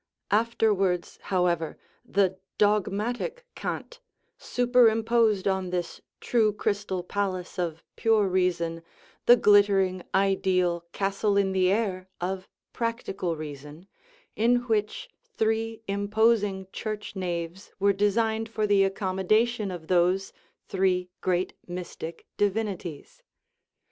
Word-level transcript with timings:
Afterwards, 0.31 1.19
however, 1.21 1.77
the 2.03 2.39
"dogmatic 2.57 3.45
Kant" 3.53 3.99
superimposed 4.35 5.47
on 5.47 5.69
this 5.69 6.01
true 6.19 6.51
crystal 6.53 7.03
palace 7.03 7.59
of 7.59 7.83
pure 7.95 8.27
reason 8.27 8.81
the 9.27 9.35
glittering, 9.35 10.01
ideal 10.11 10.83
castle 10.91 11.37
in 11.37 11.51
the 11.51 11.69
air 11.71 12.09
of 12.19 12.47
practical 12.73 13.35
reason, 13.35 13.87
in 14.35 14.61
which 14.61 15.07
three 15.37 15.83
imposing 15.87 16.65
church 16.73 17.15
naves 17.15 17.71
were 17.79 17.93
designed 17.93 18.49
for 18.49 18.65
the 18.65 18.83
accommodation 18.83 19.69
of 19.69 19.85
those 19.85 20.33
three 20.67 21.11
great 21.21 21.53
mystic 21.67 22.25
divinities. 22.37 23.21